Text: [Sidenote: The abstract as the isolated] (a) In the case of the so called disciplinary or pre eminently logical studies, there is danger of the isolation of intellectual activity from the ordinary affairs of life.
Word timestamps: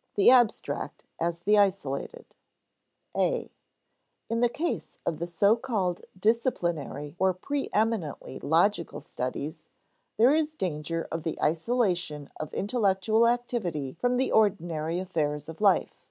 [Sidenote: 0.00 0.14
The 0.16 0.30
abstract 0.32 1.04
as 1.20 1.40
the 1.42 1.58
isolated] 1.58 2.26
(a) 3.16 3.52
In 4.28 4.40
the 4.40 4.48
case 4.48 4.98
of 5.06 5.20
the 5.20 5.28
so 5.28 5.54
called 5.54 6.00
disciplinary 6.18 7.14
or 7.20 7.34
pre 7.34 7.70
eminently 7.72 8.40
logical 8.40 9.00
studies, 9.00 9.62
there 10.16 10.34
is 10.34 10.56
danger 10.56 11.06
of 11.12 11.22
the 11.22 11.40
isolation 11.40 12.30
of 12.40 12.52
intellectual 12.52 13.28
activity 13.28 13.92
from 13.92 14.16
the 14.16 14.32
ordinary 14.32 14.98
affairs 14.98 15.48
of 15.48 15.60
life. 15.60 16.04